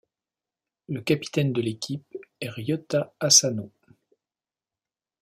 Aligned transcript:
Le 0.89 0.99
capitaine 0.99 1.53
de 1.53 1.61
l'équipe 1.61 2.17
est 2.41 2.49
Ryota 2.49 3.13
Asano. 3.19 3.71